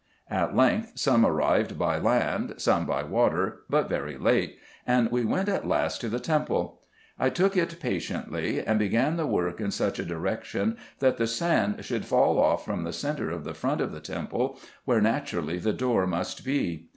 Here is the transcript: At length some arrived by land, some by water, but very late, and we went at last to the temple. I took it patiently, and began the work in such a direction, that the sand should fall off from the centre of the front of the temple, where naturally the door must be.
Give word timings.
At 0.31 0.55
length 0.55 0.93
some 0.95 1.23
arrived 1.23 1.77
by 1.77 1.99
land, 1.99 2.55
some 2.57 2.87
by 2.87 3.03
water, 3.03 3.61
but 3.69 3.87
very 3.87 4.17
late, 4.17 4.57
and 4.87 5.11
we 5.11 5.23
went 5.23 5.47
at 5.47 5.67
last 5.67 6.01
to 6.01 6.09
the 6.09 6.19
temple. 6.19 6.81
I 7.19 7.29
took 7.29 7.55
it 7.55 7.79
patiently, 7.79 8.65
and 8.65 8.79
began 8.79 9.15
the 9.15 9.27
work 9.27 9.61
in 9.61 9.69
such 9.69 9.99
a 9.99 10.03
direction, 10.03 10.77
that 10.97 11.17
the 11.17 11.27
sand 11.27 11.85
should 11.85 12.05
fall 12.05 12.39
off 12.39 12.65
from 12.65 12.83
the 12.83 12.93
centre 12.93 13.29
of 13.29 13.43
the 13.43 13.53
front 13.53 13.79
of 13.79 13.91
the 13.91 13.99
temple, 14.01 14.57
where 14.85 15.01
naturally 15.01 15.59
the 15.59 15.71
door 15.71 16.07
must 16.07 16.43
be. 16.43 16.89